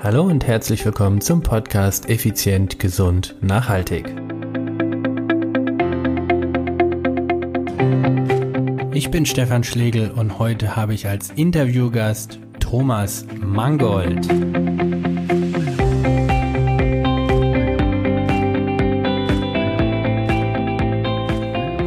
[0.00, 4.06] Hallo und herzlich willkommen zum Podcast Effizient, Gesund, Nachhaltig.
[8.92, 14.28] Ich bin Stefan Schlegel und heute habe ich als Interviewgast Thomas Mangold.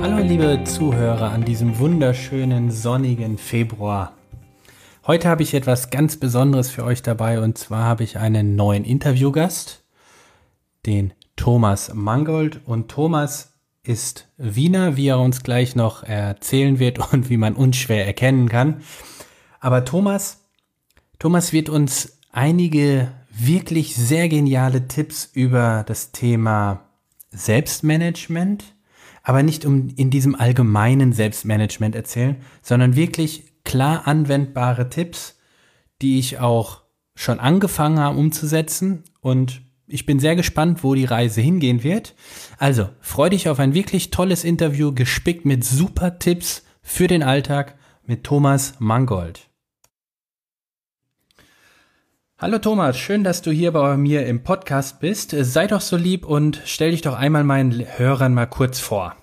[0.02, 4.12] Hallo liebe Zuhörer an diesem wunderschönen sonnigen Februar.
[5.08, 8.86] Heute habe ich etwas ganz Besonderes für euch dabei und zwar habe ich einen neuen
[8.86, 9.84] Interviewgast,
[10.86, 12.62] den Thomas Mangold.
[12.68, 18.06] Und Thomas ist Wiener, wie er uns gleich noch erzählen wird und wie man unschwer
[18.06, 18.84] erkennen kann.
[19.60, 20.42] Aber Thomas,
[21.18, 26.82] Thomas wird uns einige wirklich sehr geniale Tipps über das Thema
[27.32, 28.76] Selbstmanagement,
[29.24, 35.38] aber nicht um in diesem allgemeinen Selbstmanagement erzählen, sondern wirklich klar anwendbare Tipps,
[36.02, 36.82] die ich auch
[37.16, 42.14] schon angefangen habe umzusetzen und ich bin sehr gespannt, wo die Reise hingehen wird.
[42.58, 47.78] Also, freu dich auf ein wirklich tolles Interview, gespickt mit super Tipps für den Alltag
[48.06, 49.50] mit Thomas Mangold.
[52.38, 55.34] Hallo Thomas, schön, dass du hier bei mir im Podcast bist.
[55.40, 59.16] Sei doch so lieb und stell dich doch einmal meinen Hörern mal kurz vor.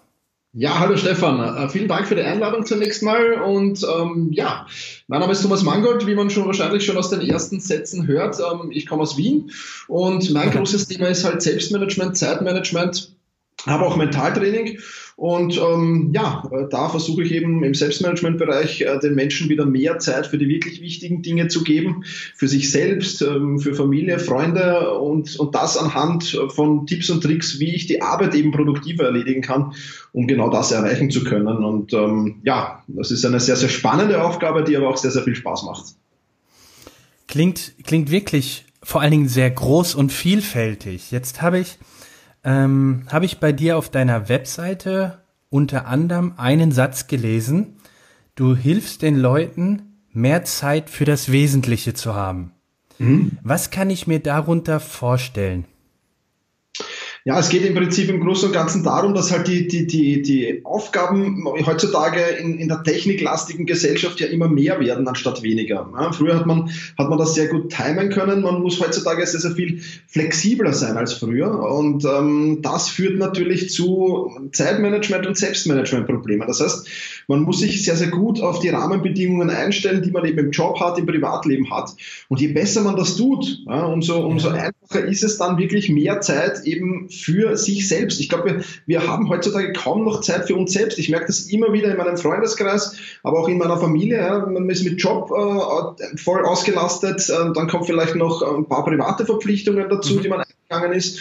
[0.61, 1.39] Ja, hallo Stefan.
[1.39, 3.35] Äh, vielen Dank für die Einladung zunächst mal.
[3.35, 4.67] Und ähm, ja,
[5.07, 8.41] mein Name ist Thomas Mangold, wie man schon wahrscheinlich schon aus den ersten Sätzen hört.
[8.41, 9.53] Ähm, ich komme aus Wien
[9.87, 13.13] und mein großes Thema ist halt Selbstmanagement, Zeitmanagement
[13.67, 14.79] habe auch Mentaltraining
[15.19, 19.99] und ähm, ja, äh, da versuche ich eben im Selbstmanagementbereich äh, den Menschen wieder mehr
[19.99, 22.05] Zeit für die wirklich wichtigen Dinge zu geben,
[22.37, 27.59] für sich selbst, ähm, für Familie, Freunde und, und das anhand von Tipps und Tricks,
[27.59, 29.73] wie ich die Arbeit eben produktiver erledigen kann,
[30.13, 31.65] um genau das erreichen zu können.
[31.65, 35.25] Und ähm, ja, das ist eine sehr, sehr spannende Aufgabe, die aber auch sehr, sehr
[35.25, 35.97] viel Spaß macht.
[37.27, 41.11] Klingt, klingt wirklich vor allen Dingen sehr groß und vielfältig.
[41.11, 41.77] Jetzt habe ich
[42.45, 45.19] ähm, habe ich bei dir auf deiner Webseite
[45.51, 47.77] unter anderem einen Satz gelesen.
[48.35, 52.53] Du hilfst den Leuten, mehr Zeit für das Wesentliche zu haben.
[52.99, 53.39] Mhm.
[53.43, 55.65] Was kann ich mir darunter vorstellen?
[57.29, 60.23] Ja, es geht im Prinzip im Großen und Ganzen darum, dass halt die, die, die,
[60.23, 65.91] die Aufgaben heutzutage in, in der techniklastigen Gesellschaft ja immer mehr werden anstatt weniger.
[65.93, 68.41] Ja, früher hat man, hat man das sehr gut timen können.
[68.41, 71.51] Man muss heutzutage sehr, sehr viel flexibler sein als früher.
[71.71, 76.47] Und ähm, das führt natürlich zu Zeitmanagement und Selbstmanagement-Problemen.
[76.47, 76.89] Das heißt,
[77.29, 80.81] man muss sich sehr, sehr gut auf die Rahmenbedingungen einstellen, die man eben im Job
[80.81, 81.91] hat, im Privatleben hat.
[82.29, 86.21] Und je besser man das tut, ja, umso, umso einfacher ist es dann wirklich mehr
[86.21, 88.21] Zeit eben für sich selbst.
[88.21, 90.99] Ich glaube, wir, wir haben heutzutage kaum noch Zeit für uns selbst.
[90.99, 94.19] Ich merke das immer wieder in meinem Freundeskreis, aber auch in meiner Familie.
[94.19, 94.47] Ja.
[94.47, 99.27] Man ist mit Job äh, voll ausgelastet, äh, dann kommt vielleicht noch ein paar private
[99.27, 100.23] Verpflichtungen dazu, mhm.
[100.23, 101.19] die man eingegangen ist.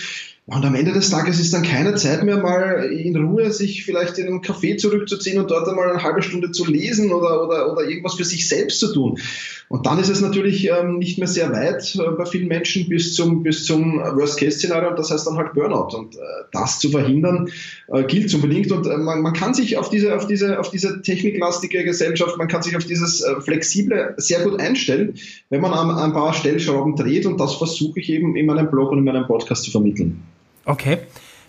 [0.50, 4.18] Und am Ende des Tages ist dann keine Zeit mehr, mal in Ruhe sich vielleicht
[4.18, 7.84] in einen Café zurückzuziehen und dort einmal eine halbe Stunde zu lesen oder, oder, oder
[7.84, 9.20] irgendwas für sich selbst zu tun.
[9.68, 13.14] Und dann ist es natürlich ähm, nicht mehr sehr weit äh, bei vielen Menschen bis
[13.14, 15.94] zum, bis zum Worst-Case-Szenario und das heißt dann halt Burnout.
[15.98, 16.20] Und äh,
[16.54, 17.50] das zu verhindern
[17.90, 18.72] äh, gilt unbedingt.
[18.72, 22.48] Und äh, man, man kann sich auf diese, auf, diese, auf diese techniklastige Gesellschaft, man
[22.48, 25.16] kann sich auf dieses äh, Flexible sehr gut einstellen,
[25.50, 28.94] wenn man an ein paar Stellschrauben dreht und das versuche ich eben in meinem Blog
[28.94, 30.24] und in meinem Podcast zu vermitteln.
[30.68, 31.00] Okay.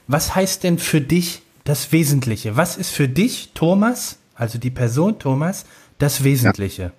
[0.07, 2.57] Was heißt denn für dich das Wesentliche?
[2.57, 5.67] Was ist für dich, Thomas, also die Person Thomas,
[5.99, 6.83] das Wesentliche?
[6.83, 6.93] Ja.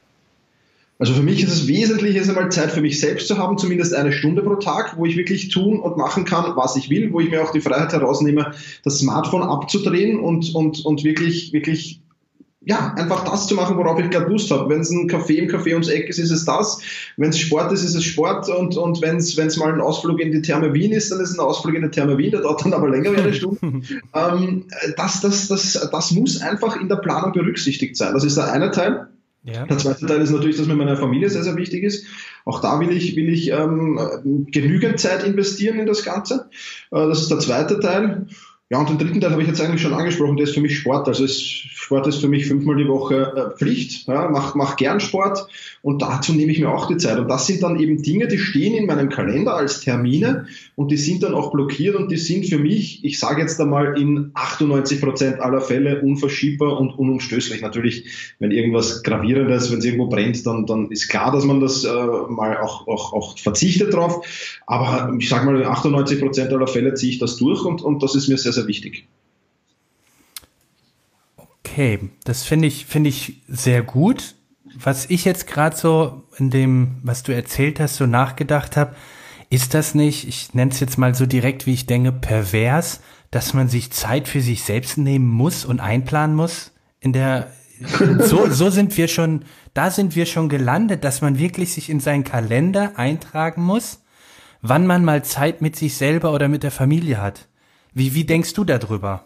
[1.00, 3.94] Also für mich ist es wesentlich, ist einmal Zeit für mich selbst zu haben, zumindest
[3.94, 7.22] eine Stunde pro Tag, wo ich wirklich tun und machen kann, was ich will, wo
[7.22, 8.51] ich mir auch die Freiheit herausnehme,
[8.84, 12.01] das Smartphone abzudrehen und, und, und wirklich, wirklich
[12.62, 14.70] ja, einfach das zu machen, worauf ich gerade Lust habe.
[14.70, 16.81] Wenn es ein Café im Café ums Eck ist, ist es das.
[17.16, 18.50] Wenn es Sport ist, ist es Sport.
[18.50, 21.40] Und, und wenn es mal ein Ausflug in die Therme Wien ist, dann ist es
[21.40, 22.31] ein Ausflug in die Therme Wien.
[22.31, 23.59] Der dauert dann aber länger wie eine Stunde.
[24.14, 24.66] ähm,
[24.98, 28.14] das, das, das, das muss einfach in der Planung berücksichtigt sein.
[28.14, 29.08] Das ist der eine Teil.
[29.44, 29.66] Ja.
[29.66, 32.06] Der zweite Teil ist natürlich, dass mir meine Familie sehr, sehr wichtig ist.
[32.44, 36.50] Auch da will ich, will ich ähm, genügend Zeit investieren in das Ganze.
[36.92, 38.28] Äh, das ist der zweite Teil.
[38.71, 40.77] Ja, und den dritten Teil habe ich jetzt eigentlich schon angesprochen, der ist für mich
[40.77, 41.07] Sport.
[41.07, 44.07] Also es, Sport ist für mich fünfmal die Woche äh, Pflicht.
[44.07, 45.48] Ja, mach, mach gern Sport
[45.81, 47.18] und dazu nehme ich mir auch die Zeit.
[47.18, 50.45] Und das sind dann eben Dinge, die stehen in meinem Kalender als Termine
[50.80, 54.00] und die sind dann auch blockiert und die sind für mich, ich sage jetzt einmal,
[54.00, 57.62] in 98 Prozent aller Fälle unverschiebbar und unumstößlich.
[57.62, 58.06] Natürlich,
[58.40, 61.90] wenn irgendwas Gravierendes, wenn es irgendwo brennt, dann, dann ist klar, dass man das äh,
[61.90, 64.26] mal auch, auch, auch verzichtet drauf.
[64.68, 68.02] Aber ich sage mal, in 98 Prozent aller Fälle ziehe ich das durch und, und
[68.02, 69.06] das ist mir sehr, sehr wichtig.
[71.36, 74.36] Okay, das finde ich, finde ich sehr gut.
[74.82, 78.96] was ich jetzt gerade so in dem, was du erzählt hast, so nachgedacht habe,
[79.50, 83.01] ist das nicht, ich nenne es jetzt mal so direkt, wie ich denke, pervers,
[83.31, 86.72] dass man sich Zeit für sich selbst nehmen muss und einplanen muss?
[87.00, 87.51] In der,
[88.19, 92.00] so, so sind wir schon, da sind wir schon gelandet, dass man wirklich sich in
[92.00, 94.04] seinen Kalender eintragen muss,
[94.62, 97.48] wann man mal Zeit mit sich selber oder mit der Familie hat.
[97.94, 99.25] Wie, wie denkst du darüber?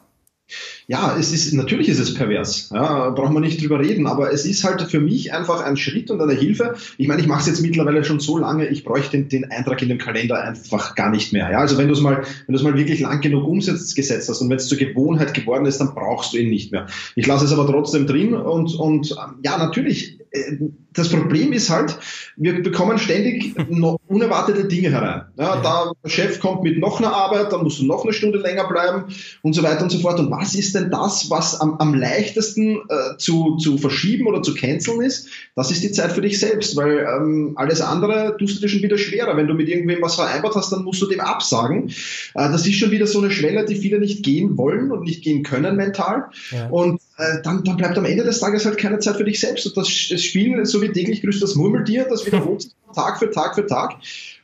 [0.88, 2.70] Ja, es ist, natürlich ist es pervers.
[2.74, 6.12] Ja, brauchen wir nicht drüber reden, aber es ist halt für mich einfach ein Schritt
[6.12, 6.76] und eine Hilfe.
[6.98, 9.82] Ich meine, ich mache es jetzt mittlerweile schon so lange, ich bräuchte den, den, Eintrag
[9.82, 11.50] in dem Kalender einfach gar nicht mehr.
[11.50, 14.28] Ja, also wenn du es mal, wenn du es mal wirklich lang genug umsetzt, gesetzt
[14.28, 16.88] hast und wenn es zur Gewohnheit geworden ist, dann brauchst du ihn nicht mehr.
[17.16, 20.20] Ich lasse es aber trotzdem drin und, und ja, natürlich,
[20.94, 21.98] das Problem ist halt,
[22.38, 23.56] wir bekommen ständig
[24.08, 25.26] unerwartete Dinge herein.
[25.38, 28.40] Ja, da der Chef kommt mit noch einer Arbeit, dann musst du noch eine Stunde
[28.40, 29.14] länger bleiben
[29.44, 30.20] und so weiter und so fort.
[30.20, 34.56] Und was ist denn das, was am, am leichtesten äh, zu, zu verschieben oder zu
[34.56, 35.28] canceln ist?
[35.56, 38.82] Das ist die Zeit für dich selbst, weil ähm, alles andere tust du dir schon
[38.82, 39.38] wieder schwerer.
[39.38, 41.90] Wenn du mit irgendwem was vereinbart hast, dann musst du dem absagen.
[41.90, 45.24] Äh, das ist schon wieder so eine Schwelle, die viele nicht gehen wollen und nicht
[45.24, 46.30] gehen können mental.
[46.52, 46.70] Ja.
[46.70, 47.13] Und äh,
[47.44, 49.66] dann, dann bleibt am Ende des Tages halt keine Zeit für dich selbst.
[49.66, 53.30] Und das, das Spiel, so wie täglich grüßt das Murmeltier, das wiederholt sich Tag für
[53.30, 53.96] Tag für Tag.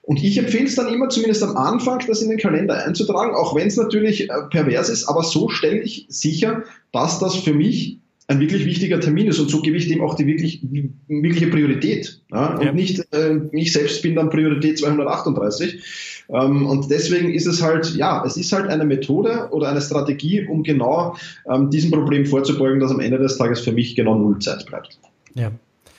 [0.03, 3.55] Und ich empfehle es dann immer, zumindest am Anfang, das in den Kalender einzutragen, auch
[3.55, 7.99] wenn es natürlich äh, pervers ist, aber so stelle ich sicher, dass das für mich
[8.27, 10.61] ein wirklich wichtiger Termin ist und so gebe ich dem auch die wirklich,
[11.07, 12.21] wirkliche Priorität.
[12.31, 12.55] Ja?
[12.55, 12.71] Und ja.
[12.71, 16.18] nicht, äh, ich selbst bin dann Priorität 238.
[16.29, 20.45] Ähm, und deswegen ist es halt, ja, es ist halt eine Methode oder eine Strategie,
[20.45, 21.15] um genau
[21.51, 24.99] ähm, diesem Problem vorzubeugen, dass am Ende des Tages für mich genau null Zeit bleibt.
[25.33, 25.51] Ja.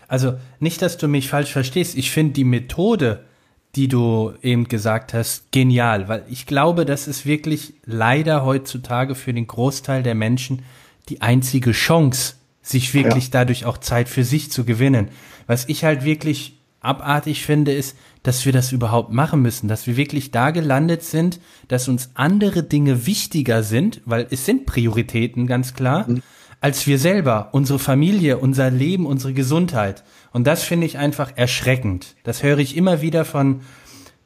[0.08, 1.96] Also nicht, dass du mich falsch verstehst.
[1.96, 3.24] Ich finde die Methode,
[3.76, 9.32] die du eben gesagt hast, genial, weil ich glaube, das ist wirklich leider heutzutage für
[9.32, 10.62] den Großteil der Menschen
[11.08, 13.30] die einzige Chance, sich wirklich ja.
[13.32, 15.08] dadurch auch Zeit für sich zu gewinnen.
[15.46, 19.96] Was ich halt wirklich abartig finde, ist, dass wir das überhaupt machen müssen, dass wir
[19.96, 25.74] wirklich da gelandet sind, dass uns andere Dinge wichtiger sind, weil es sind Prioritäten, ganz
[25.74, 26.22] klar, mhm.
[26.60, 30.04] als wir selber, unsere Familie, unser Leben, unsere Gesundheit.
[30.32, 32.16] Und das finde ich einfach erschreckend.
[32.24, 33.60] Das höre ich immer wieder von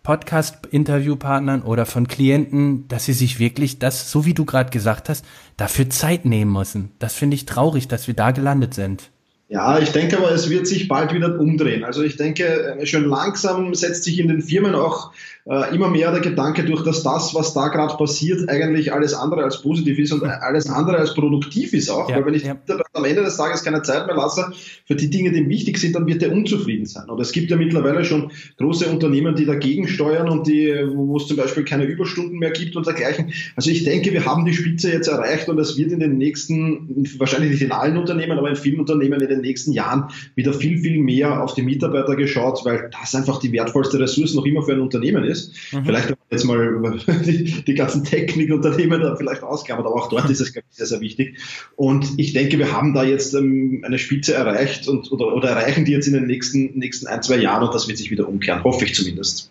[0.05, 5.25] Podcast-Interviewpartnern oder von Klienten, dass sie sich wirklich das, so wie du gerade gesagt hast,
[5.57, 6.93] dafür Zeit nehmen müssen.
[6.99, 9.11] Das finde ich traurig, dass wir da gelandet sind.
[9.49, 11.85] Ja, ich denke aber, es wird sich bald wieder umdrehen.
[11.85, 15.13] Also ich denke, schon langsam setzt sich in den Firmen auch
[15.47, 19.45] äh, immer mehr der Gedanke durch, dass das, was da gerade passiert, eigentlich alles andere
[19.45, 22.09] als positiv ist und alles andere als produktiv ist auch.
[22.09, 22.57] Ja, Weil wenn ich ja.
[22.95, 24.53] am Ende des Tages keine Zeit mehr lasse
[24.87, 27.11] für die Dinge, die wichtig sind, dann wird er unzufrieden sein.
[27.11, 31.27] Und es gibt ja mittlerweile schon große Unternehmen, die dagegen steuern und die, wo es
[31.27, 33.33] zum Beispiel keine Überstunden mehr gibt und dergleichen.
[33.55, 37.07] Also ich denke, wir haben die Spitze jetzt erreicht und es wird in den nächsten,
[37.19, 40.79] wahrscheinlich nicht in allen Unternehmen, aber in vielen Unternehmen in den nächsten Jahren wieder viel,
[40.79, 44.73] viel mehr auf die Mitarbeiter geschaut, weil das einfach die wertvollste Ressource noch immer für
[44.73, 45.53] ein Unternehmen ist.
[45.73, 45.85] Mhm.
[45.85, 50.53] Vielleicht jetzt mal die, die ganzen Technikunternehmen da vielleicht ausklammert, aber auch dort ist es,
[50.53, 51.39] glaube ich, sehr, sehr wichtig.
[51.77, 55.85] Und ich denke, wir haben da jetzt ähm, eine Spitze erreicht und, oder, oder erreichen
[55.85, 58.65] die jetzt in den nächsten, nächsten ein, zwei Jahren und das wird sich wieder umkehren,
[58.65, 59.51] hoffe ich zumindest.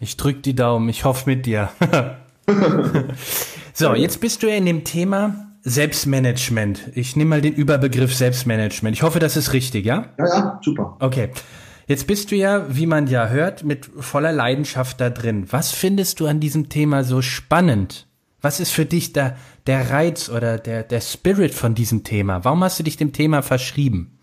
[0.00, 1.70] Ich drücke die Daumen, ich hoffe mit dir.
[3.72, 6.92] so, jetzt bist du ja in dem Thema Selbstmanagement.
[6.94, 8.94] Ich nehme mal den Überbegriff Selbstmanagement.
[8.94, 10.14] Ich hoffe, das ist richtig, ja?
[10.16, 10.96] Ja, ja, super.
[11.00, 11.30] Okay.
[11.88, 15.48] Jetzt bist du ja, wie man ja hört, mit voller Leidenschaft da drin.
[15.50, 18.06] Was findest du an diesem Thema so spannend?
[18.40, 22.44] Was ist für dich der, der Reiz oder der, der Spirit von diesem Thema?
[22.44, 24.20] Warum hast du dich dem Thema verschrieben?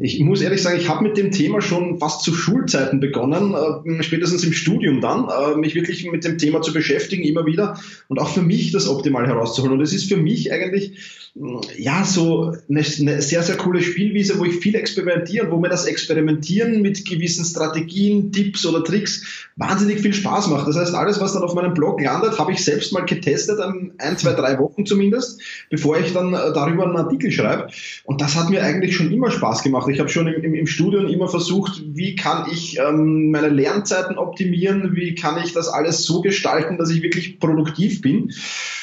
[0.00, 4.02] Ich muss ehrlich sagen, ich habe mit dem Thema schon fast zu Schulzeiten begonnen, äh,
[4.04, 8.20] spätestens im Studium dann, äh, mich wirklich mit dem Thema zu beschäftigen, immer wieder und
[8.20, 9.72] auch für mich das optimal herauszuholen.
[9.72, 10.92] Und es ist für mich eigentlich
[11.34, 15.68] mm, ja so eine, sehr, sehr coole Spielwiese, wo ich viel experimentiere und wo mir
[15.68, 20.68] das Experimentieren mit gewissen Strategien, Tipps oder Tricks wahnsinnig viel Spaß macht.
[20.68, 24.16] Das heißt, alles, was dann auf meinem Blog landet, habe ich selbst mal getestet, ein,
[24.16, 25.40] zwei, drei Wochen zumindest,
[25.70, 27.66] bevor ich dann äh, darüber einen Artikel schreibe.
[28.04, 29.87] Und das hat mir eigentlich schon immer Spaß gemacht.
[29.90, 34.94] Ich habe schon im, im, Studium immer versucht, wie kann ich ähm, meine Lernzeiten optimieren,
[34.94, 38.32] wie kann ich das alles so gestalten, dass ich wirklich produktiv bin.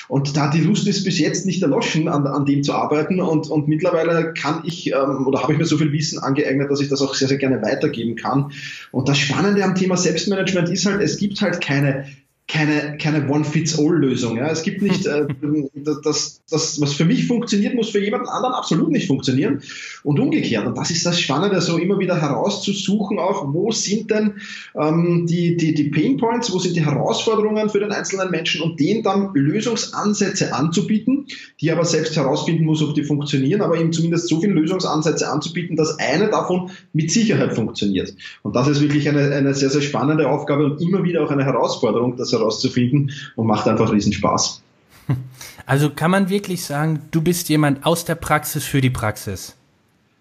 [0.07, 3.19] Und da die Lust ist bis jetzt nicht erloschen, an, an dem zu arbeiten.
[3.19, 6.81] Und, und mittlerweile kann ich ähm, oder habe ich mir so viel Wissen angeeignet, dass
[6.81, 8.51] ich das auch sehr, sehr gerne weitergeben kann.
[8.91, 12.05] Und das Spannende am Thema Selbstmanagement ist halt, es gibt halt keine
[12.47, 14.37] keine, keine One-Fits-All-Lösung.
[14.37, 14.47] Ja.
[14.49, 15.25] Es gibt nicht äh,
[16.03, 19.63] das, das, was für mich funktioniert, muss für jemanden anderen absolut nicht funktionieren
[20.03, 20.67] und umgekehrt.
[20.67, 24.35] Und das ist das Spannende, so immer wieder herauszusuchen, auch wo sind denn
[24.79, 28.79] ähm, die, die, die Pain Points, wo sind die Herausforderungen für den einzelnen Menschen und
[28.79, 31.25] denen dann Lösungsansätze anzubieten,
[31.61, 35.75] die aber selbst herausfinden muss, ob die funktionieren, aber ihm zumindest so viele Lösungsansätze anzubieten,
[35.75, 38.13] dass eine davon mit Sicherheit funktioniert.
[38.43, 41.43] Und das ist wirklich eine, eine sehr, sehr spannende Aufgabe und immer wieder auch eine
[41.43, 44.61] Herausforderung, dass herauszufinden und macht einfach riesen Spaß.
[45.65, 49.55] Also kann man wirklich sagen, du bist jemand aus der Praxis für die Praxis?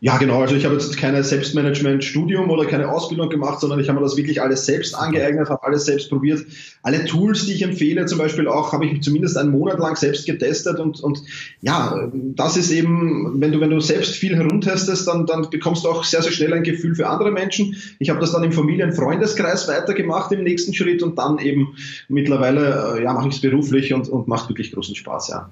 [0.04, 0.42] Ja, genau.
[0.42, 4.18] Also ich habe jetzt keine Selbstmanagement-Studium oder keine Ausbildung gemacht, sondern ich habe mir das
[4.18, 6.44] wirklich alles selbst angeeignet, habe alles selbst probiert.
[6.82, 10.26] Alle Tools, die ich empfehle, zum Beispiel auch, habe ich zumindest einen Monat lang selbst
[10.26, 11.22] getestet und, und
[11.62, 15.88] ja, das ist eben, wenn du, wenn du selbst viel herumtestest, dann, dann bekommst du
[15.88, 17.74] auch sehr, sehr schnell ein Gefühl für andere Menschen.
[17.98, 21.76] Ich habe das dann im Familien-Freundeskreis weitergemacht im nächsten Schritt und dann eben
[22.10, 25.50] mittlerweile, äh, ja, mache ich es beruflich und, und macht wirklich großen Spaß, ja.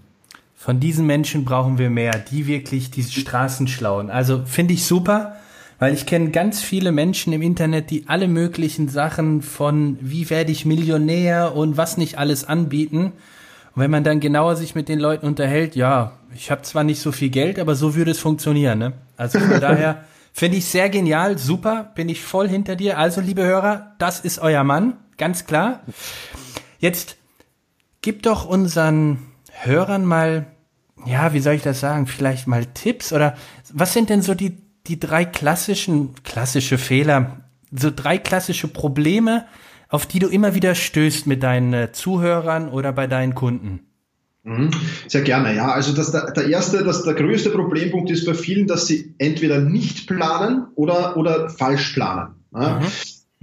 [0.62, 4.10] Von diesen Menschen brauchen wir mehr, die wirklich die Straßen schlauen.
[4.10, 5.34] Also finde ich super,
[5.80, 10.52] weil ich kenne ganz viele Menschen im Internet, die alle möglichen Sachen von wie werde
[10.52, 13.06] ich Millionär und was nicht alles anbieten.
[13.74, 17.00] Und wenn man dann genauer sich mit den Leuten unterhält, ja, ich habe zwar nicht
[17.00, 18.78] so viel Geld, aber so würde es funktionieren.
[18.78, 18.92] Ne?
[19.16, 22.98] Also von daher finde ich sehr genial, super, bin ich voll hinter dir.
[22.98, 25.80] Also liebe Hörer, das ist euer Mann, ganz klar.
[26.78, 27.16] Jetzt
[28.00, 29.18] gib doch unseren
[29.64, 30.46] Hörern mal
[31.06, 33.36] ja, wie soll ich das sagen, vielleicht mal Tipps oder
[33.72, 34.56] was sind denn so die,
[34.86, 39.46] die drei klassischen, klassische Fehler, so drei klassische Probleme,
[39.88, 43.80] auf die du immer wieder stößt mit deinen äh, Zuhörern oder bei deinen Kunden?
[44.44, 44.70] Mhm.
[45.06, 45.70] Sehr gerne, ja.
[45.70, 49.60] Also das, der, der erste, das, der größte Problempunkt ist bei vielen, dass sie entweder
[49.60, 52.34] nicht planen oder, oder falsch planen.
[52.52, 52.80] Ja.
[52.80, 52.86] Mhm.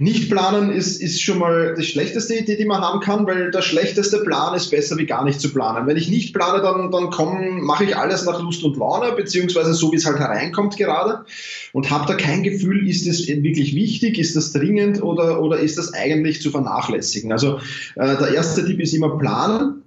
[0.02, 3.60] Nicht planen ist, ist schon mal die schlechteste Idee, die man haben kann, weil der
[3.60, 5.86] schlechteste Plan ist besser wie gar nicht zu planen.
[5.86, 9.74] Wenn ich nicht plane, dann, dann komm, mache ich alles nach Lust und Laune, beziehungsweise
[9.74, 11.26] so, wie es halt hereinkommt gerade
[11.74, 15.76] und habe da kein Gefühl, ist es wirklich wichtig, ist das dringend oder, oder ist
[15.76, 17.30] das eigentlich zu vernachlässigen.
[17.30, 17.58] Also
[17.96, 19.79] äh, der erste Tipp ist immer planen.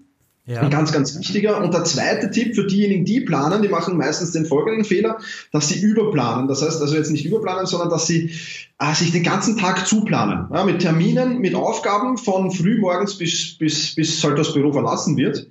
[0.45, 0.59] Ja.
[0.59, 1.63] Ein ganz, ganz wichtiger.
[1.63, 5.19] Und der zweite Tipp für diejenigen, die planen, die machen meistens den folgenden Fehler,
[5.53, 6.50] dass sie überplanen.
[6.50, 8.31] Das heißt also jetzt nicht überplanen, sondern dass sie
[8.77, 10.47] äh, sich den ganzen Tag zuplanen.
[10.51, 15.47] Ja, mit Terminen, mit Aufgaben von frühmorgens bis, bis, bis halt das Büro verlassen wird.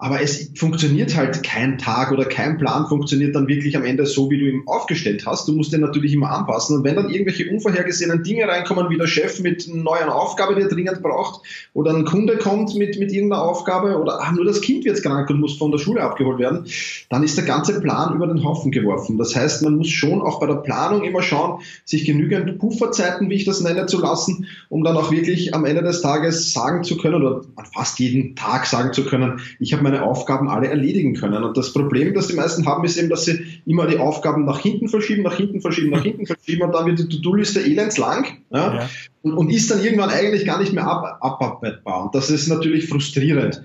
[0.00, 4.30] Aber es funktioniert halt kein Tag oder kein Plan funktioniert dann wirklich am Ende so,
[4.30, 5.48] wie du ihn aufgestellt hast.
[5.48, 6.76] Du musst den natürlich immer anpassen.
[6.76, 10.62] Und wenn dann irgendwelche unvorhergesehenen Dinge reinkommen, wie der Chef mit einer neuen Aufgabe, die
[10.62, 14.60] er dringend braucht, oder ein Kunde kommt mit, mit irgendeiner Aufgabe, oder ach, nur das
[14.60, 16.66] Kind wird krank und muss von der Schule abgeholt werden,
[17.10, 19.18] dann ist der ganze Plan über den Haufen geworfen.
[19.18, 23.34] Das heißt, man muss schon auch bei der Planung immer schauen, sich genügend Pufferzeiten, wie
[23.34, 26.98] ich das nenne, zu lassen, um dann auch wirklich am Ende des Tages sagen zu
[26.98, 27.42] können, oder
[27.74, 31.42] fast jeden Tag sagen zu können, ich habe meine Aufgaben alle erledigen können.
[31.42, 34.60] Und das Problem, das die meisten haben, ist eben, dass sie immer die Aufgaben nach
[34.60, 38.74] hinten verschieben, nach hinten verschieben, nach hinten verschieben und dann wird die To-Do-Liste elendslang ja,
[38.74, 38.90] ja.
[39.22, 42.04] Und, und, ist dann irgendwann eigentlich gar nicht mehr ab, abarbeitbar.
[42.04, 43.62] Und das ist natürlich frustrierend.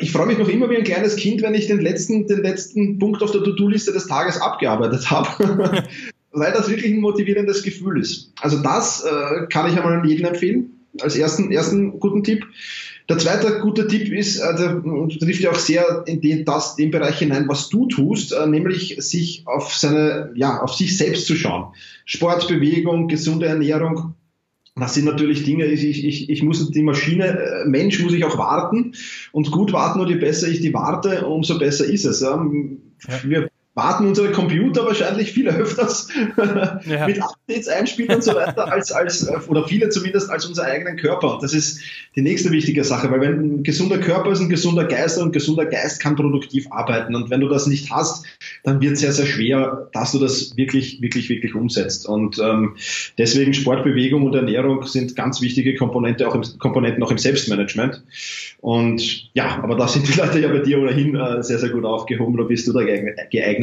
[0.00, 2.98] Ich freue mich noch immer wie ein kleines Kind, wenn ich den letzten, den letzten
[2.98, 5.84] Punkt auf der To-Do-Liste des Tages abgearbeitet habe.
[6.32, 8.32] weil das wirklich ein motivierendes Gefühl ist.
[8.40, 12.46] Also das äh, kann ich einmal an jeden empfehlen, als ersten, ersten guten Tipp.
[13.08, 14.82] Der zweite gute Tipp ist, äh, der
[15.18, 18.96] trifft ja auch sehr in den, das, den Bereich hinein, was du tust, äh, nämlich
[18.98, 21.72] sich auf seine, ja, auf sich selbst zu schauen.
[22.04, 24.14] Sport, Bewegung, gesunde Ernährung,
[24.80, 28.38] das sind natürlich Dinge, ich, ich, ich muss die Maschine, äh, Mensch muss ich auch
[28.38, 28.94] warten
[29.32, 32.20] und gut warten und je besser ich die warte, umso besser ist es.
[32.20, 32.44] Ja.
[33.24, 33.47] Wir
[33.78, 36.08] warten unsere Computer wahrscheinlich viel öfters
[36.84, 37.06] ja.
[37.06, 41.34] mit Updates einspielen und so weiter, als, als, oder viele zumindest als unseren eigenen Körper.
[41.34, 41.80] Und das ist
[42.16, 45.32] die nächste wichtige Sache, weil wenn ein gesunder Körper ist ein gesunder Geist und ein
[45.32, 47.14] gesunder Geist kann produktiv arbeiten.
[47.14, 48.26] Und wenn du das nicht hast,
[48.64, 52.08] dann wird es sehr, sehr schwer, dass du das wirklich, wirklich, wirklich umsetzt.
[52.08, 52.74] Und ähm,
[53.16, 58.02] deswegen Sportbewegung und Ernährung sind ganz wichtige Komponente auch im, Komponenten auch im Selbstmanagement.
[58.60, 61.84] Und ja, aber da sind die Leute ja bei dir ohnehin äh, sehr, sehr gut
[61.84, 62.36] aufgehoben.
[62.36, 62.72] Da bist du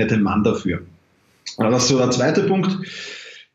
[0.08, 0.82] der geeignete Mann dafür.
[1.58, 2.78] Das ist so der zweite Punkt.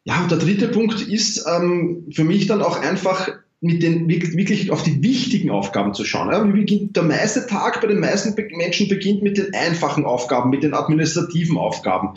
[0.04, 3.30] Ja, und der dritte Punkt ist ähm, für mich dann auch einfach
[3.62, 6.32] mit den wirklich auf die wichtigen Aufgaben zu schauen.
[6.32, 10.62] Ja, beginnt der meiste Tag bei den meisten Menschen beginnt mit den einfachen Aufgaben, mit
[10.62, 12.14] den administrativen Aufgaben.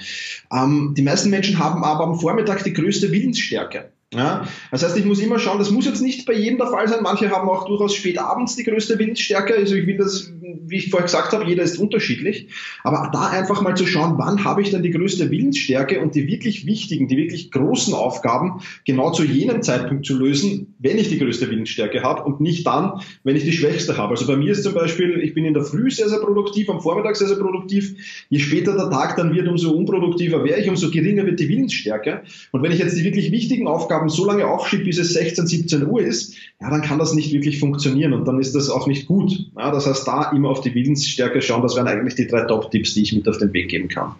[0.54, 3.92] Ähm, die meisten Menschen haben aber am Vormittag die größte Willensstärke.
[4.14, 6.88] Ja, das heißt, ich muss immer schauen, das muss jetzt nicht bei jedem der Fall
[6.88, 7.00] sein.
[7.02, 9.56] Manche haben auch durchaus spät abends die größte Willensstärke.
[9.56, 10.32] Also ich will das
[10.62, 12.48] wie ich vorher gesagt habe, jeder ist unterschiedlich.
[12.84, 16.28] Aber da einfach mal zu schauen, wann habe ich denn die größte Willensstärke und die
[16.28, 21.20] wirklich wichtigen, die wirklich großen Aufgaben genau zu jenem Zeitpunkt zu lösen, wenn ich die
[21.20, 24.12] größte Willensstärke habe und nicht dann, wenn ich die schwächste habe.
[24.12, 26.82] Also bei mir ist zum Beispiel, ich bin in der Früh sehr, sehr produktiv, am
[26.82, 27.96] Vormittag sehr, sehr produktiv.
[28.30, 32.24] Je später der Tag dann wird, umso unproduktiver wäre ich, umso geringer wird die Willensstärke.
[32.52, 35.88] Und wenn ich jetzt die wirklich wichtigen Aufgaben so lange aufschiebe, bis es 16, 17
[35.88, 39.08] Uhr ist, ja, dann kann das nicht wirklich funktionieren und dann ist das auch nicht
[39.08, 39.34] gut.
[39.58, 42.94] Ja, das heißt, da immer auf die Willensstärke schauen, das wären eigentlich die drei Top-Tipps,
[42.94, 44.16] die ich mit auf den Weg geben kann.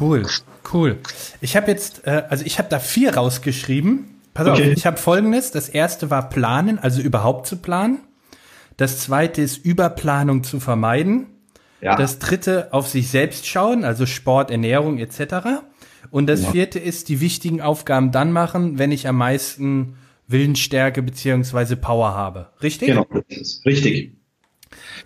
[0.00, 0.26] Cool,
[0.72, 0.98] cool.
[1.40, 4.06] Ich habe jetzt, äh, also ich habe da vier rausgeschrieben.
[4.34, 4.70] Pass okay.
[4.70, 5.50] auf, ich habe folgendes.
[5.50, 7.98] Das erste war planen, also überhaupt zu planen.
[8.76, 11.26] Das zweite ist Überplanung zu vermeiden.
[11.80, 11.96] Ja.
[11.96, 15.62] Das dritte auf sich selbst schauen, also Sport, Ernährung etc.
[16.10, 16.50] Und das ja.
[16.50, 22.48] vierte ist die wichtigen Aufgaben dann machen, wenn ich am meisten Willensstärke beziehungsweise Power habe.
[22.62, 22.88] Richtig?
[22.88, 23.06] Genau,
[23.64, 24.12] richtig.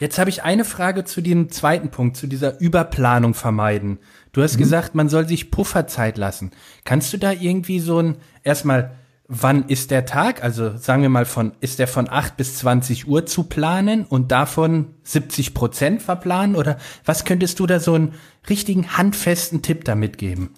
[0.00, 3.98] Jetzt habe ich eine Frage zu dem zweiten Punkt, zu dieser Überplanung vermeiden.
[4.32, 4.60] Du hast mhm.
[4.60, 6.50] gesagt, man soll sich Pufferzeit lassen.
[6.84, 8.92] Kannst du da irgendwie so ein, erstmal,
[9.28, 10.42] wann ist der Tag?
[10.42, 14.32] Also sagen wir mal von, ist der von 8 bis 20 Uhr zu planen und
[14.32, 16.56] davon 70 Prozent verplanen?
[16.56, 18.14] Oder was könntest du da so einen
[18.48, 20.50] richtigen handfesten Tipp damit geben?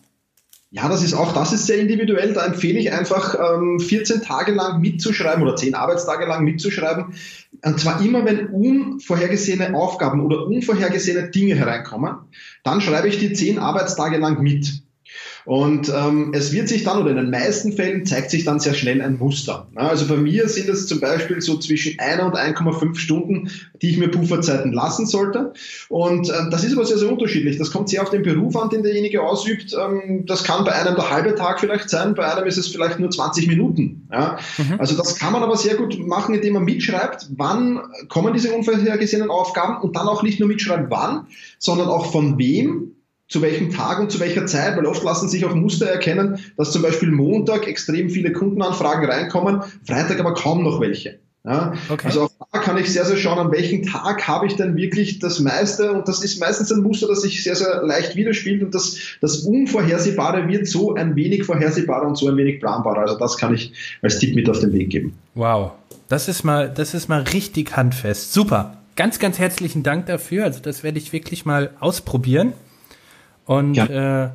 [0.75, 2.33] Ja, das ist auch, das ist sehr individuell.
[2.33, 7.15] Da empfehle ich einfach, ähm, 14 Tage lang mitzuschreiben oder 10 Arbeitstage lang mitzuschreiben.
[7.65, 12.17] Und zwar immer, wenn unvorhergesehene Aufgaben oder unvorhergesehene Dinge hereinkommen,
[12.63, 14.84] dann schreibe ich die 10 Arbeitstage lang mit.
[15.45, 18.75] Und ähm, es wird sich dann, oder in den meisten Fällen zeigt sich dann sehr
[18.75, 19.69] schnell ein Muster.
[19.75, 23.51] Also bei mir sind es zum Beispiel so zwischen einer und 1,5 Stunden,
[23.83, 25.53] die ich mir Pufferzeiten lassen sollte.
[25.91, 27.59] Und ähm, das ist aber sehr, sehr unterschiedlich.
[27.59, 29.75] Das kommt sehr auf den Beruf an, den derjenige ausübt.
[29.75, 32.99] Ähm, das kann bei einem der halbe Tag vielleicht sein, bei einem ist es vielleicht
[32.99, 34.09] nur 20 Minuten.
[34.11, 34.39] Ja?
[34.57, 34.77] Mhm.
[34.79, 39.31] Also das kann man aber sehr gut machen, indem man mitschreibt, wann kommen diese unvorhergesehenen
[39.31, 41.27] Aufgaben und dann auch nicht nur mitschreiben, wann,
[41.59, 42.94] sondern auch von wem
[43.29, 46.73] zu welchem Tag und zu welcher Zeit, weil oft lassen sich auch Muster erkennen, dass
[46.73, 51.19] zum Beispiel Montag extrem viele Kundenanfragen reinkommen, Freitag aber kaum noch welche.
[51.47, 52.07] Ja, okay.
[52.07, 55.19] Also auch da kann ich sehr, sehr schauen, an welchem Tag habe ich denn wirklich
[55.19, 58.75] das meiste und das ist meistens ein Muster, das sich sehr, sehr leicht widerspielt und
[58.75, 63.03] das, das Unvorhersehbare wird so ein wenig vorhersehbarer und so ein wenig planbarer.
[63.03, 65.19] Also das kann ich als Tipp mit auf den Weg geben.
[65.35, 65.73] Wow,
[66.09, 68.33] das ist mal, das ist mal richtig handfest.
[68.33, 68.79] Super.
[68.97, 70.45] Ganz, ganz herzlichen Dank dafür.
[70.45, 72.55] Also das werde ich wirklich mal ausprobieren.
[73.47, 74.25] Und ja.
[74.25, 74.31] äh,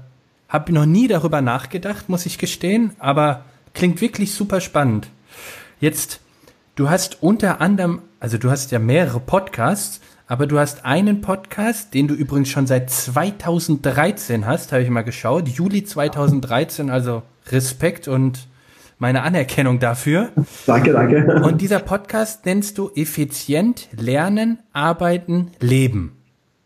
[0.47, 5.09] habe noch nie darüber nachgedacht, muss ich gestehen, aber klingt wirklich super spannend.
[5.79, 6.19] Jetzt,
[6.75, 11.93] du hast unter anderem, also du hast ja mehrere Podcasts, aber du hast einen Podcast,
[11.93, 18.07] den du übrigens schon seit 2013 hast, habe ich mal geschaut, Juli 2013, also Respekt
[18.07, 18.47] und
[18.99, 20.29] meine Anerkennung dafür.
[20.67, 21.41] Danke, danke.
[21.43, 26.17] Und dieser Podcast nennst du effizient lernen, arbeiten, leben.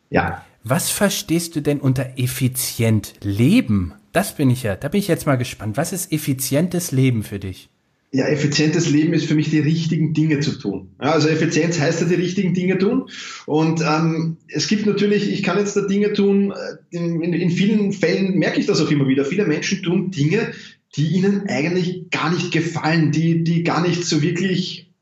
[0.10, 0.41] Ja.
[0.63, 3.93] Was verstehst du denn unter effizient Leben?
[4.13, 5.76] Das bin ich ja, da bin ich jetzt mal gespannt.
[5.76, 7.69] Was ist effizientes Leben für dich?
[8.13, 10.91] Ja, effizientes Leben ist für mich die richtigen Dinge zu tun.
[11.02, 13.10] Ja, also Effizienz heißt ja die richtigen Dinge tun.
[13.47, 17.91] Und ähm, es gibt natürlich, ich kann jetzt da Dinge tun, äh, in, in, vielen
[17.91, 19.26] Fällen merke ich das auch immer wieder.
[19.26, 20.54] Viele Menschen tun Dinge,
[20.95, 24.92] die ihnen eigentlich gar nicht gefallen, die, die gar nicht so wirklich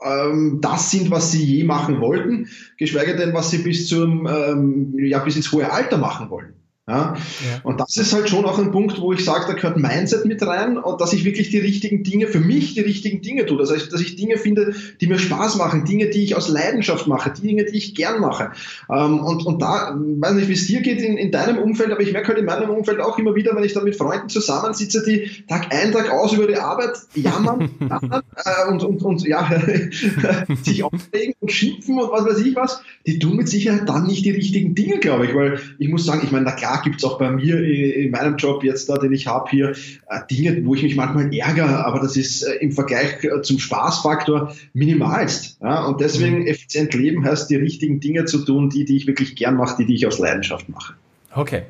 [0.60, 5.20] das sind, was sie je machen wollten, geschweige denn, was sie bis zum, ähm, ja,
[5.20, 6.54] bis ins hohe Alter machen wollen.
[6.92, 7.14] Ja?
[7.16, 7.62] ja?
[7.64, 10.46] Und das ist halt schon auch ein Punkt, wo ich sage, da gehört Mindset mit
[10.46, 13.58] rein und dass ich wirklich die richtigen Dinge, für mich die richtigen Dinge tue.
[13.58, 17.08] Das heißt, dass ich Dinge finde, die mir Spaß machen, Dinge, die ich aus Leidenschaft
[17.08, 18.52] mache, Dinge, die ich gern mache.
[18.90, 22.02] Ähm, und, und da, weiß nicht, wie es dir geht in, in deinem Umfeld, aber
[22.02, 25.04] ich merke halt in meinem Umfeld auch immer wieder, wenn ich dann mit Freunden zusammensitze,
[25.06, 29.50] die Tag ein, Tag aus über die Arbeit jammern, jammern äh, und, und, und ja,
[30.64, 34.26] sich aufregen und schimpfen und was weiß ich was, die tun mit Sicherheit dann nicht
[34.26, 37.04] die richtigen Dinge, glaube ich, weil ich muss sagen, ich meine, na klar, gibt es
[37.04, 40.76] auch bei mir in meinem Job jetzt da, den ich habe hier, äh, Dinge, wo
[40.76, 45.58] ich mich manchmal ärgere, aber das ist äh, im Vergleich äh, zum Spaßfaktor minimalst.
[45.62, 45.86] Ja?
[45.86, 46.48] Und deswegen mhm.
[46.48, 49.86] effizient leben heißt, die richtigen Dinge zu tun, die, die ich wirklich gern mache, die,
[49.86, 50.94] die ich aus Leidenschaft mache.
[51.34, 51.64] Okay.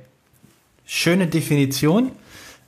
[0.85, 2.11] Schöne Definition.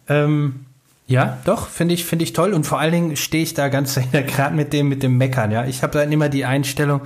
[0.08, 0.66] Ähm,
[1.08, 2.54] ja, doch, finde ich, finde ich toll.
[2.54, 5.66] Und vor allen Dingen stehe ich da ganz gerade mit dem, mit dem Meckern, ja.
[5.66, 7.02] Ich habe dann immer die Einstellung,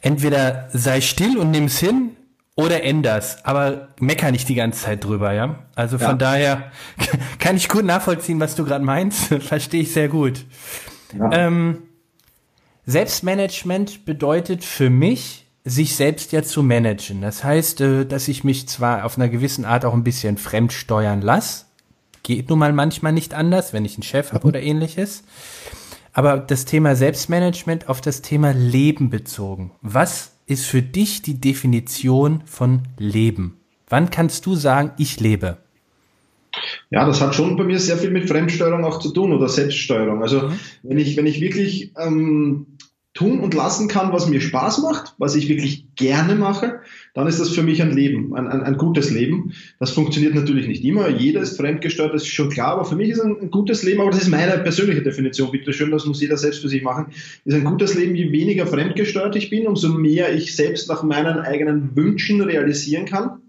[0.00, 2.10] entweder sei still und nimm's hin
[2.54, 5.60] oder änders, aber mecker nicht die ganze Zeit drüber, ja.
[5.74, 6.14] Also von ja.
[6.14, 6.72] daher
[7.38, 9.24] kann ich gut nachvollziehen, was du gerade meinst.
[9.40, 10.44] Verstehe ich sehr gut.
[11.18, 11.30] Ja.
[11.32, 11.84] Ähm,
[12.84, 17.22] Selbstmanagement bedeutet für mich, sich selbst ja zu managen.
[17.22, 20.72] Das heißt, äh, dass ich mich zwar auf einer gewissen Art auch ein bisschen fremd
[20.72, 21.66] steuern lasse.
[22.22, 24.48] Geht nun mal manchmal nicht anders, wenn ich einen Chef habe mhm.
[24.48, 25.22] oder ähnliches.
[26.12, 29.70] Aber das Thema Selbstmanagement auf das Thema Leben bezogen.
[29.80, 33.56] Was ist für dich die Definition von Leben?
[33.88, 35.58] Wann kannst du sagen, ich lebe?
[36.90, 40.22] Ja, das hat schon bei mir sehr viel mit Fremdsteuerung auch zu tun oder Selbststeuerung.
[40.22, 40.58] Also mhm.
[40.82, 42.66] wenn ich, wenn ich wirklich ähm,
[43.14, 46.80] tun und lassen kann, was mir Spaß macht, was ich wirklich gerne mache,
[47.14, 49.52] dann ist das für mich ein Leben, ein, ein, ein gutes Leben.
[49.78, 51.08] Das funktioniert natürlich nicht immer.
[51.08, 54.00] Jeder ist fremdgesteuert, das ist schon klar, aber für mich ist ein, ein gutes Leben,
[54.00, 57.06] aber das ist meine persönliche Definition, bitte schön, das muss jeder selbst für sich machen,
[57.44, 61.38] ist ein gutes Leben, je weniger fremdgesteuert ich bin, umso mehr ich selbst nach meinen
[61.38, 63.40] eigenen Wünschen realisieren kann,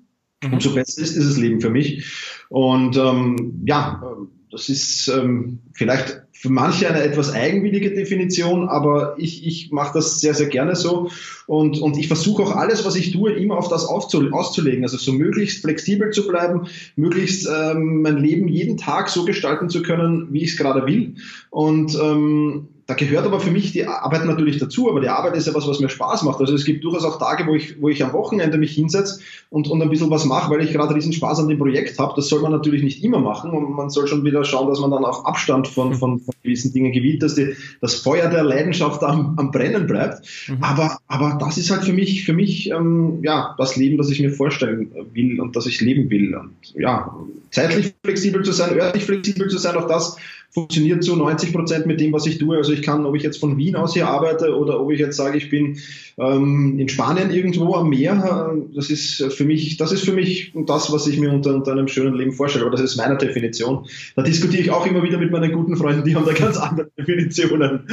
[0.43, 0.53] mhm.
[0.53, 2.05] umso besser ist dieses Leben für mich.
[2.49, 4.03] Und ähm, ja,
[4.53, 10.19] das ist ähm, vielleicht für manche eine etwas eigenwillige Definition, aber ich, ich mache das
[10.19, 11.09] sehr, sehr gerne so.
[11.47, 14.83] Und, und ich versuche auch alles, was ich tue, immer auf das auszulegen.
[14.83, 19.81] Also so möglichst flexibel zu bleiben, möglichst ähm, mein Leben jeden Tag so gestalten zu
[19.81, 21.15] können, wie ich es gerade will.
[21.49, 25.47] Und ähm, da gehört aber für mich die Arbeit natürlich dazu, aber die Arbeit ist
[25.47, 26.41] ja was, was mir Spaß macht.
[26.41, 29.69] Also es gibt durchaus auch Tage, wo ich, wo ich am Wochenende mich hinsetze und,
[29.69, 32.13] und ein bisschen was mache, weil ich gerade riesen Spaß an dem Projekt habe.
[32.17, 34.91] Das soll man natürlich nicht immer machen und man soll schon wieder schauen, dass man
[34.91, 39.01] dann auch Abstand von, von, von gewissen Dingen gewinnt, dass die, das Feuer der Leidenschaft
[39.01, 40.27] am, am Brennen bleibt.
[40.49, 40.57] Mhm.
[40.61, 44.19] Aber, aber das ist halt für mich, für mich ähm, ja, das Leben, das ich
[44.19, 46.35] mir vorstellen will und das ich leben will.
[46.35, 47.15] Und ja,
[47.49, 50.17] zeitlich flexibel zu sein, örtlich flexibel zu sein, auch das
[50.53, 52.55] funktioniert zu 90 Prozent mit dem, was ich tue.
[52.55, 55.17] Also ich kann, ob ich jetzt von Wien aus hier arbeite oder ob ich jetzt
[55.17, 55.79] sage, ich bin
[56.17, 60.53] ähm, in Spanien irgendwo am Meer, äh, das ist für mich, das ist für mich
[60.67, 62.65] das, was ich mir unter, unter einem schönen Leben vorstelle.
[62.65, 63.87] Aber das ist meine Definition.
[64.15, 66.89] Da diskutiere ich auch immer wieder mit meinen guten Freunden, die haben da ganz andere
[66.97, 67.87] Definitionen.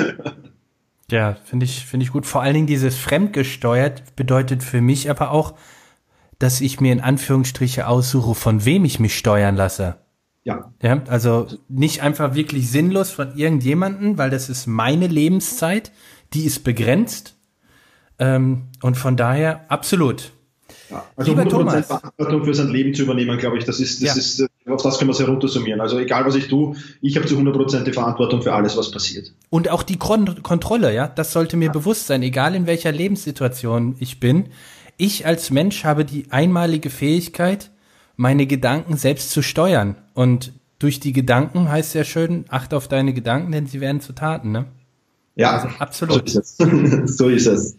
[1.10, 2.26] Ja, finde ich, finde ich gut.
[2.26, 5.54] Vor allen Dingen dieses fremdgesteuert bedeutet für mich aber auch,
[6.38, 9.96] dass ich mir in Anführungsstriche aussuche, von wem ich mich steuern lasse.
[10.44, 10.72] Ja.
[10.82, 11.02] ja.
[11.08, 15.92] Also nicht einfach wirklich sinnlos von irgendjemanden, weil das ist meine Lebenszeit,
[16.32, 17.36] die ist begrenzt.
[18.18, 20.32] Ähm, und von daher absolut.
[20.90, 21.86] Ja, also Lieber 100% Thomas.
[21.86, 24.14] Verantwortung für sein Leben zu übernehmen, glaube ich, das ist, das ja.
[24.14, 25.80] ist, auf das können wir es heruntersummieren.
[25.80, 29.32] Also egal, was ich tue, ich habe zu 100% die Verantwortung für alles, was passiert.
[29.50, 31.72] Und auch die Kon Kontrolle, ja, das sollte mir ja.
[31.72, 34.48] bewusst sein, egal in welcher Lebenssituation ich bin.
[34.96, 37.70] Ich als Mensch habe die einmalige Fähigkeit,
[38.20, 39.96] meine Gedanken selbst zu steuern.
[40.12, 44.12] Und durch die Gedanken heißt ja schön, acht auf deine Gedanken, denn sie werden zu
[44.12, 44.66] Taten, ne?
[45.36, 46.28] Ja, also absolut.
[46.28, 47.16] So ist, es.
[47.16, 47.76] so ist es.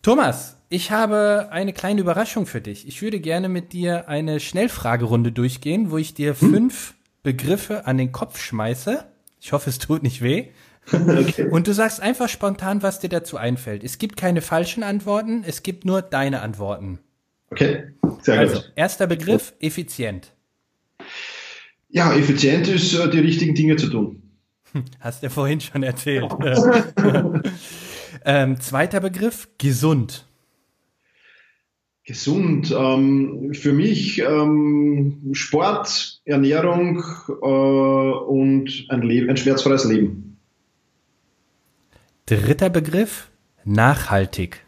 [0.00, 2.86] Thomas, ich habe eine kleine Überraschung für dich.
[2.86, 6.50] Ich würde gerne mit dir eine Schnellfragerunde durchgehen, wo ich dir hm?
[6.50, 9.04] fünf Begriffe an den Kopf schmeiße.
[9.40, 10.46] Ich hoffe, es tut nicht weh.
[10.92, 11.48] Okay.
[11.48, 13.84] Und du sagst einfach spontan, was dir dazu einfällt.
[13.84, 16.98] Es gibt keine falschen Antworten, es gibt nur deine Antworten.
[17.50, 18.72] Okay, sehr also, gut.
[18.76, 20.32] Erster Begriff, effizient.
[21.88, 24.22] Ja, effizient ist, äh, die richtigen Dinge zu tun.
[25.00, 26.30] Hast du ja vorhin schon erzählt.
[28.24, 30.26] ähm, zweiter Begriff, gesund.
[32.04, 32.74] Gesund.
[32.76, 40.38] Ähm, für mich ähm, Sport, Ernährung äh, und ein, Leben, ein schmerzfreies Leben.
[42.26, 43.30] Dritter Begriff,
[43.64, 44.64] nachhaltig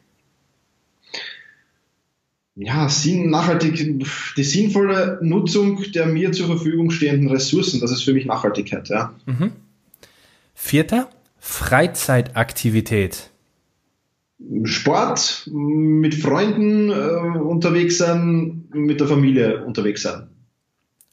[2.54, 4.04] ja, Sinn, nachhaltig,
[4.36, 9.14] die sinnvolle Nutzung der mir zur Verfügung stehenden Ressourcen, das ist für mich Nachhaltigkeit, ja.
[9.26, 9.52] Mhm.
[10.54, 13.30] Vierter, Freizeitaktivität.
[14.64, 20.28] Sport, mit Freunden äh, unterwegs sein, mit der Familie unterwegs sein.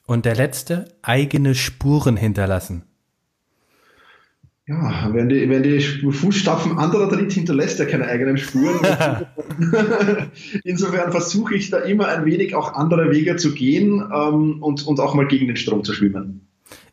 [0.05, 2.88] Und der letzte, eigene Spuren hinterlassen
[4.69, 8.79] ja, wenn die, wenn die Fußstapfen anderer tritt, hinterlässt er keine eigenen Spuren.
[10.63, 14.99] Insofern versuche ich da immer ein wenig auch andere Wege zu gehen ähm, und, und
[14.99, 16.47] auch mal gegen den Strom zu schwimmen.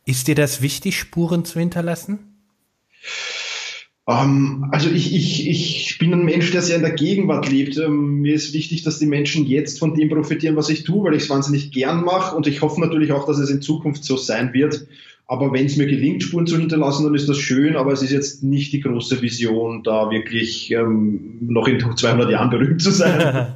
[0.07, 2.19] Ist dir das wichtig, Spuren zu hinterlassen?
[4.09, 7.77] Ähm, also ich, ich, ich bin ein Mensch, der sehr in der Gegenwart lebt.
[7.77, 11.15] Ähm, mir ist wichtig, dass die Menschen jetzt von dem profitieren, was ich tue, weil
[11.15, 14.17] ich es wahnsinnig gern mache und ich hoffe natürlich auch, dass es in Zukunft so
[14.17, 14.87] sein wird.
[15.29, 18.13] Aber wenn es mir gelingt, Spuren zu hinterlassen, dann ist das schön, aber es ist
[18.13, 23.55] jetzt nicht die große Vision, da wirklich ähm, noch in 200 Jahren berühmt zu sein.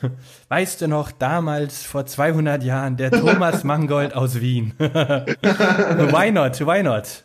[0.48, 4.74] Weißt du noch, damals vor 200 Jahren, der Thomas Mangold aus Wien.
[4.78, 7.24] why not, why not?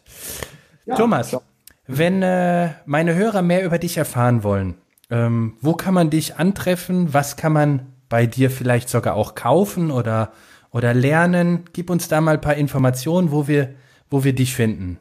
[0.86, 1.44] Ja, Thomas, klar.
[1.86, 4.76] wenn äh, meine Hörer mehr über dich erfahren wollen,
[5.12, 7.14] ähm, wo kann man dich antreffen?
[7.14, 10.32] Was kann man bei dir vielleicht sogar auch kaufen oder
[10.72, 11.66] oder lernen?
[11.74, 13.76] Gib uns da mal ein paar Informationen, wo wir,
[14.10, 14.98] wo wir dich finden.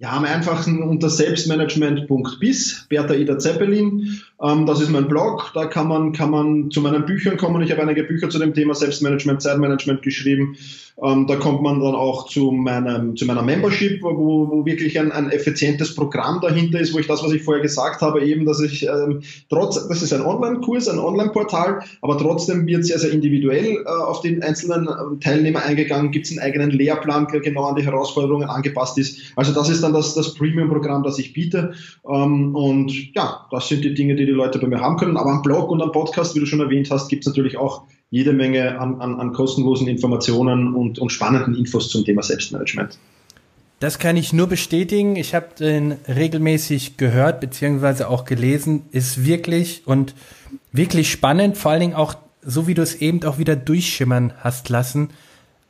[0.00, 4.20] Ja, am einfachsten unter selbstmanagement.bis, Bertha Ida Zeppelin.
[4.40, 5.50] Ähm, das ist mein Blog.
[5.54, 7.62] Da kann man, kann man zu meinen Büchern kommen.
[7.62, 10.56] Ich habe einige Bücher zu dem Thema Selbstmanagement, Zeitmanagement geschrieben.
[11.02, 15.12] Ähm, da kommt man dann auch zu, meinem, zu meiner Membership, wo, wo wirklich ein,
[15.12, 18.60] ein effizientes Programm dahinter ist, wo ich das, was ich vorher gesagt habe, eben, dass
[18.60, 23.84] ich ähm, trotz, das ist ein Online-Kurs, ein Online-Portal, aber trotzdem wird sehr, sehr individuell
[23.84, 26.10] äh, auf den einzelnen äh, Teilnehmer eingegangen.
[26.10, 29.20] Gibt es einen eigenen Lehrplan, der genau an die Herausforderungen angepasst ist.
[29.36, 31.72] Also das ist dann das, das Premium-Programm, das ich biete.
[32.08, 35.16] Ähm, und ja, das sind die Dinge, die die Leute bei mir haben können.
[35.16, 37.82] Aber am Blog und am Podcast, wie du schon erwähnt hast, gibt es natürlich auch
[38.10, 42.98] jede Menge an, an, an kostenlosen Informationen und, und spannenden Infos zum Thema Selbstmanagement.
[43.80, 45.14] Das kann ich nur bestätigen.
[45.14, 48.82] Ich habe den regelmäßig gehört beziehungsweise auch gelesen.
[48.90, 50.14] Ist wirklich und
[50.72, 51.56] wirklich spannend.
[51.56, 55.10] Vor allen Dingen auch, so wie du es eben auch wieder durchschimmern hast lassen,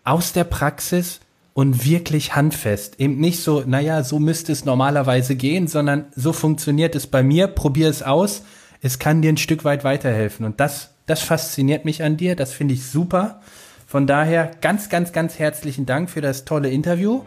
[0.04, 1.20] aus der Praxis
[1.58, 3.00] und wirklich handfest.
[3.00, 7.48] Eben nicht so, naja, so müsste es normalerweise gehen, sondern so funktioniert es bei mir.
[7.48, 8.44] Probier es aus.
[8.80, 10.46] Es kann dir ein Stück weit weiterhelfen.
[10.46, 12.36] Und das, das fasziniert mich an dir.
[12.36, 13.40] Das finde ich super.
[13.88, 17.22] Von daher ganz, ganz, ganz herzlichen Dank für das tolle Interview.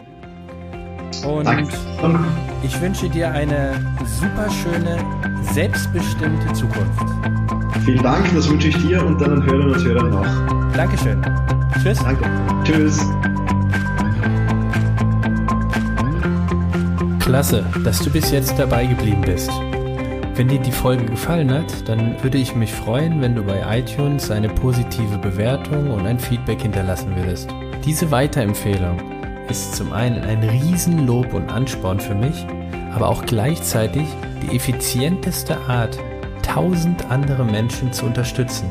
[1.28, 1.74] Und Danke.
[2.64, 3.74] ich wünsche dir eine
[4.06, 4.98] super schöne,
[5.52, 7.04] selbstbestimmte Zukunft.
[7.84, 10.74] Vielen Dank, das wünsche ich dir und deinen Hörern und Hörern noch.
[10.74, 11.22] Dankeschön.
[11.84, 12.00] Tschüss.
[12.00, 12.30] Danke.
[12.64, 13.06] Tschüss.
[17.32, 19.50] Klasse, dass du bis jetzt dabei geblieben bist.
[20.36, 24.30] Wenn dir die Folge gefallen hat, dann würde ich mich freuen, wenn du bei iTunes
[24.30, 27.50] eine positive Bewertung und ein Feedback hinterlassen würdest.
[27.86, 29.00] Diese Weiterempfehlung
[29.48, 32.46] ist zum einen ein Riesenlob und Ansporn für mich,
[32.94, 34.10] aber auch gleichzeitig
[34.44, 35.98] die effizienteste Art,
[36.44, 38.70] tausend andere Menschen zu unterstützen.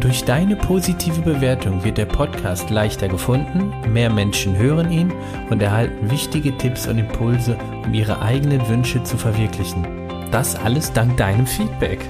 [0.00, 5.12] Durch deine positive Bewertung wird der Podcast leichter gefunden, mehr Menschen hören ihn
[5.50, 9.86] und erhalten wichtige Tipps und Impulse, um ihre eigenen Wünsche zu verwirklichen.
[10.30, 12.00] Das alles dank deinem Feedback.